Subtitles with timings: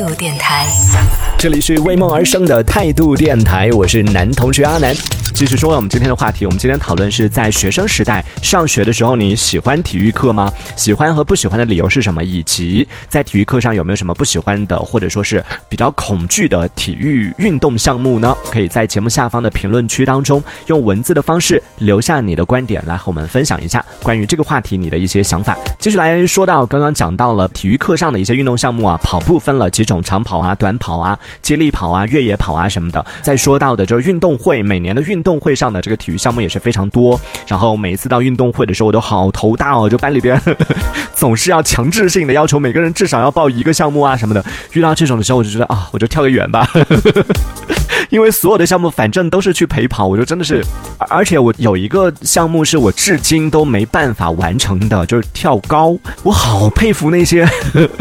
[0.00, 0.66] 度电台，
[1.36, 4.94] 这里是为梦而生的态度电台，我是男同学阿南。
[5.40, 10.52] 继续说我们今天的话题，我们今天讨论是在学生时代上学的时候，你喜欢体育课吗？
[10.76, 12.22] 喜欢和不喜欢的理由是什么？
[12.22, 18.36] 以及在体育课上有没有什么不喜欢的，或者说是比较恐惧的体育运动项目呢？
[18.52, 25.56] 可以在节目下方的评论区当中用文字的方式留下你的观点，来和我们分享一下关于这个话题你的一些想法。
[25.78, 33.02] 继续来说到刚刚讲到了体育课上的一些运动项目啊，跑步分了几种，长跑啊、短跑啊、接力跑啊、越野跑啊什么的。
[33.22, 37.18] 再说到的就是运动会，每年的运动运动会上的这个体育项目也是非常多。
[37.46, 40.40] 然后每一次到运动会的时候，我都好头大哦，就班里边
[41.14, 44.44] 总是要强制性的要求每个人至少要报一个项目啊什么的。
[44.72, 46.68] 遇到这种的时候，我就觉得啊，我就跳个远吧。
[48.10, 50.62] 因为所有的项目反正都是去陪跑，我就真的是，
[51.08, 55.96] 而且我有一个项目是我至今都没办法完成的，就是跳高。
[56.22, 57.48] 我好佩服那些，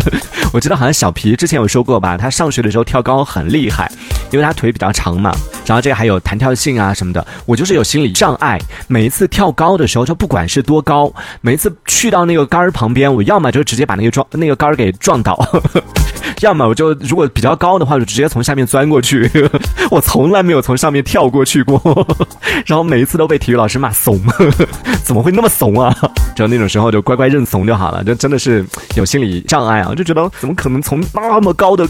[0.51, 3.91] 我记得好像小皮之前有说过吧，他上学的时候跳高很厉害，
[4.31, 5.31] 因为他腿比较长嘛。
[5.65, 8.59] 然后这个还有弹跳性啊什么的，我就是有心理障碍。
[8.87, 15.47] 每一次跳高的时候，就不管是多高，每一次去到那个杆儿旁边，我要么就直接把那个撞那个杆儿给撞倒。
[16.41, 19.29] 要么我就如果比较高的话，就直接从下面钻过去。
[19.91, 22.07] 我从来没有从上面跳过去过，
[22.65, 24.19] 然后每一次都被体育老师骂怂，
[25.03, 25.95] 怎么会那么怂啊？
[26.35, 28.03] 就那种时候就乖乖认怂就好了。
[28.03, 31.87] 就真的是有心理障碍啊，就觉得怎么可能从那么高的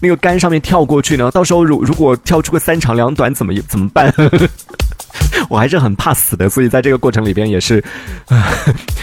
[0.00, 1.30] 那个杆上面跳过去呢？
[1.30, 4.12] 到时候如如果跳出个三长两短，怎么怎么办？
[5.48, 7.82] 我还是很怕死的，所以在这个过程里边也是，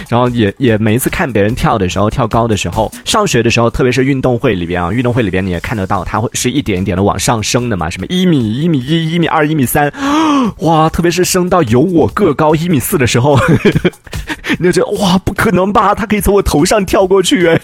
[0.07, 9.91] 然后也也每一次看别人跳的时候，跳高的时候，上学的时候，特别是运动会里边啊，运动会里边你也看得到，它会是一点一点的往上升的嘛，什么一米、一米一、一米二、一米三，
[10.59, 13.39] 哇，特别是升到有我个高一米四的时候，
[14.57, 17.59] 你就觉得哇，不可能吧，他可以从我头上跳过去哎。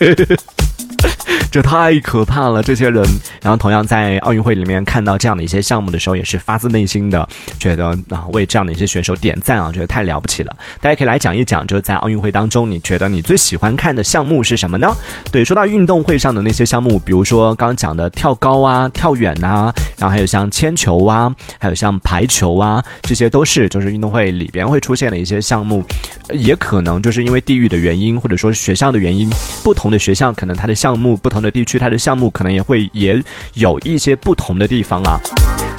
[1.51, 3.05] 这太可怕了，这些人。
[3.41, 7.27] 然后同样在奥运会里面看到这样的一些项目的时候，也是发自内心的
[7.59, 10.55] 觉得啊，为这样的一些选手点赞啊，觉得太了不起了。
[10.81, 14.93] 大家可以来讲一讲，就是在奥运会当中，你觉得你最喜欢看的项目是什么呢？
[15.31, 25.83] 对，说到运动会上的那些项目，比如说刚刚讲的跳高啊、跳远啊，然后还有像铅球啊，还有像排球啊，这些都是就是运动会里边会出现的一些项目。
[26.31, 29.29] 也可能就是因为地域的原因，或者说学校的原因，
[29.63, 33.21] 不同的学校可能它的项目，不同的地区它的项目可能也会也
[33.53, 35.19] 有一些不同的地方啊。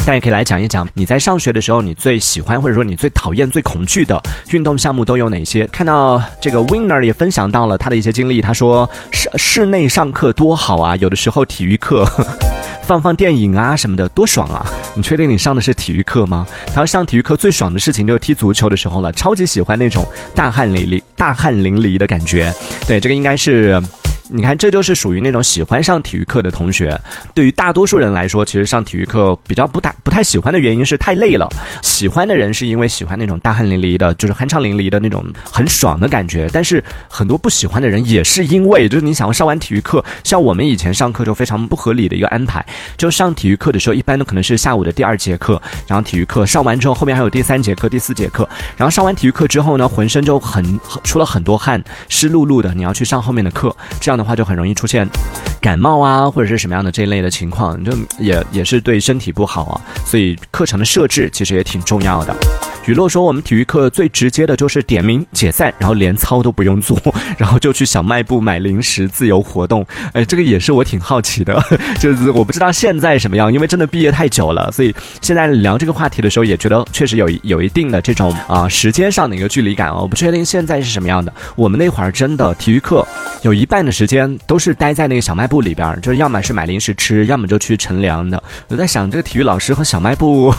[0.07, 5.67] 大家可以来讲一讲，你在上学的时候，你最喜欢或者说你最讨厌、最恐惧的运动项目都有哪些？
[5.67, 12.09] 看到这个 Winner 也分享到了他的一些经历，他说室室内上课多好啊，有的时候体育课。
[12.87, 14.65] 放放电影啊什么的，多爽啊！
[14.95, 16.47] 你确定你上的是体育课吗？
[16.69, 20.07] 他说上体育课最爽的事情就是踢足球的时候了，超级喜欢那种
[20.37, 22.55] 大汗淋漓、大汗淋漓的感觉。
[22.87, 23.83] 对，这个应该是。
[24.29, 26.99] 你看，这就是属于那种喜欢上体育课的同学。
[27.33, 31.49] 对于大多数人来说，其实上体育课比较不太不太喜欢的原因是太累了。
[31.83, 36.51] 喜欢的人是因为喜欢那种大汗淋漓的，就是酣畅淋漓的那种很爽的感觉。
[36.53, 42.65] 但是很多不喜欢的人也是因为，就是你想要上完体育课，像我们以前上课就非常不合理的一个安排，
[42.97, 54.16] 就上体育课的时候，一般都可能是下午的第二节课，然后体育课上完之后，后面还有第三节课、第四节课，然后上完体育课之后呢，浑身就很出了很多汗，湿漉漉的，你要去上后面的课，这样。
[54.17, 55.09] 的话就很容易出现
[55.61, 59.81] 感冒啊，或者是什么样的这一类的情况，就也也是对身体不好啊。
[60.05, 62.35] 所以课程的设置其实也挺重要的。
[62.87, 66.97] 雨落说，我们体育课最直接的就是点名解散，然后连操都不用做，
[67.37, 69.85] 然后就去小卖部买零食自由活动。
[70.13, 71.61] 哎，这个也是我挺好奇的，
[71.99, 80.03] 就是我不知道现在什么样，因为真的毕业太久了，所以现在聊这个话题的时候也觉得确实有有一定的这种啊时间上的一个距离感哦。
[80.03, 81.35] 我不确定现在是什么样的。
[81.57, 83.05] 我们那会儿真的体育课
[83.43, 88.43] 有一半的时间都是待在那个小卖部里边，就是要么是买零食吃，要么就去乘凉的。
[88.69, 90.55] 我在想，这个体育老师和小卖部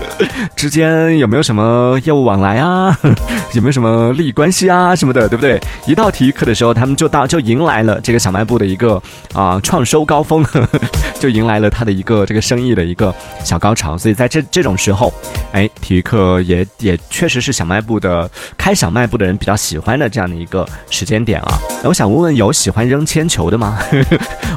[0.56, 1.98] 之间有没有什么？
[2.04, 2.96] 业务往来啊，
[3.54, 5.60] 有没有什么利益关系啊什么的，对不对？
[5.86, 9.00] 一到体育课的时候，他们就到就迎来了这个小卖部的一个
[9.34, 10.44] 啊创收高峰，
[11.20, 13.14] 就迎来了他的一个这个生意的一个
[13.44, 13.96] 小高潮。
[13.98, 15.12] 所以在这这种时候，
[15.52, 21.58] 哎，体育课也也确实是小卖部的开小卖部的人比较喜欢的这样的一个时间点啊。
[21.82, 23.78] 那我想问问，有喜欢扔铅球的吗？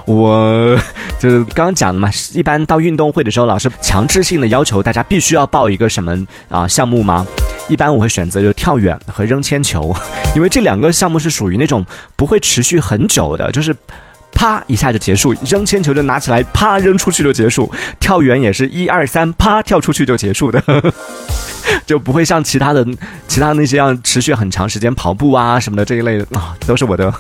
[0.05, 0.75] 我
[1.19, 6.17] 就是刚刚讲的嘛，一般到运动会的时候，老师强制性的要求大家必须要报一个什么
[6.49, 7.03] 啊项目。
[7.03, 7.27] 吗？
[7.67, 9.93] 一般我会选择就跳远和扔铅球，
[10.35, 11.85] 因为这两个项目是属于那种
[12.15, 13.75] 不会持续很久的，就是
[14.31, 15.33] 啪一下就结束。
[15.45, 17.69] 扔铅球就拿起来啪扔出去就结束，
[17.99, 20.63] 跳远也是一二三啪跳出去就结束的，
[21.85, 22.85] 就不会像其他的
[23.27, 27.13] 其他那些要持续很长时间跑步啊什么的这一类的啊，都是我的。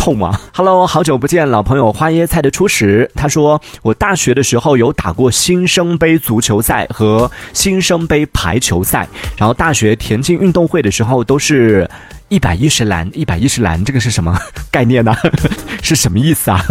[0.00, 9.06] 痛吗！Hello，好久不见，老朋友花椰菜的初始，他说我大学的时候有打过新生杯足球赛和新生杯排球赛，
[9.36, 11.86] 然后大学田径运动会的时候都是
[12.30, 14.34] 一百一十栏，一百一十栏，这个是什么
[14.70, 15.14] 概念呢？
[15.82, 16.66] 是什么意思啊？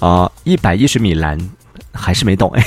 [0.00, 1.38] 啊，一百一十米栏。
[1.96, 2.62] 还是没懂哎，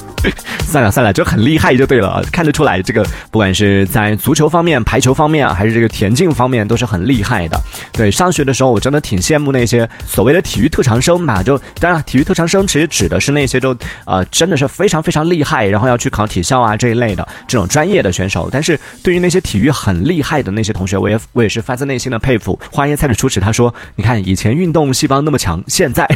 [0.64, 7.60] 算了算了，就很厉害就对了，看得出来这个不管是在足球方面、排球方面啊，还是这个田径方面，都是很厉害的。
[7.92, 18.48] 对，上学的时候我真的挺羡慕那些所谓的体育特长生嘛，就当然体育特长生其实指的是那些就呃真的是非常非常厉害，然后要去考体校啊这一类的这种专业的选手。
[18.52, 22.58] 但是对于那些体育很厉害的那些同学，我也我也是发自内心的佩服。
[22.70, 26.06] 花椰菜的初始他说：“你看以前运动细胞那么强，现在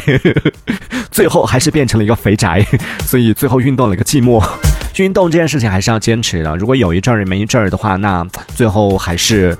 [1.11, 2.65] 最后还是变成了一个肥宅。”宅，
[3.05, 4.43] 所以最后运动了一个寂寞。
[4.97, 8.25] 运动这件事情还是要坚持的，如果有一阵儿没一阵儿的话，那
[8.55, 9.57] 最后还是。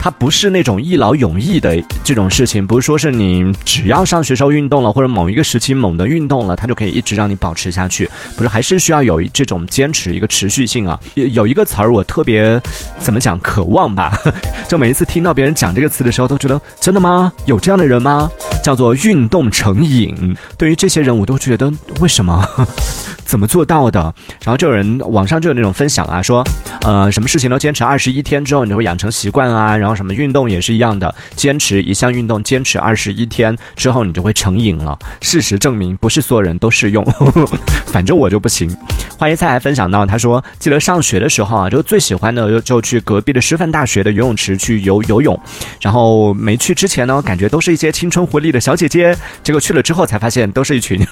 [0.00, 10.96] 它不是那种一劳永逸的这种事情，不是说是你只要上学时候运动了，或者某一个时期猛的运动了，它就可以一直让你保持下去，不是还是需要有这种坚持一个持续性啊。
[11.14, 12.62] 有一个词儿我特别
[13.00, 14.16] 怎么讲，渴望吧，
[14.68, 17.32] 就每一次听到别人讲这个词的时候，都觉得真的吗？
[17.46, 18.30] 有这样的人吗？
[18.62, 20.36] 叫做运动成瘾。
[20.56, 22.46] 对于这些人，我都觉得为什么？
[23.24, 24.00] 怎么做到的？
[24.42, 26.42] 然后就有人网上就有那种分享啊，说，
[26.80, 29.76] 呃，什么事情都坚持二十一天之后，你就会养成习惯啊。
[29.76, 34.98] 然后什么运动也是一样的，坚持一项运动坚持二十一天之后，你就会成瘾了。
[35.20, 37.04] 事实证明，不是所有人都适用，
[37.84, 38.74] 反正我就不行。
[39.18, 45.38] 花椰菜还分享到，他说，记得上学的时候啊，就最喜欢的就就去隔壁的师范大学的游泳池去游游泳。
[45.82, 51.04] 然后没去之前呢，感觉都是一些青春活力的小姐姐，结果去了之后才发现，都是一群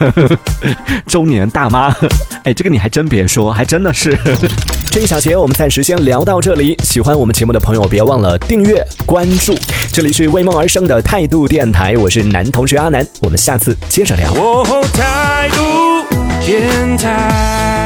[1.06, 1.94] 中年大妈。
[2.44, 4.16] 哎，这个你还真别说，还真的是。
[4.90, 6.76] 这一小节我们暂时先聊到这里。
[6.82, 9.54] 喜欢我们节目的朋友，别忘了订阅关注。
[9.92, 14.32] 这里是为梦而生的态度电台，我是男同学阿南，我们下次接着聊。
[14.94, 16.04] 态度
[16.44, 17.85] 电台。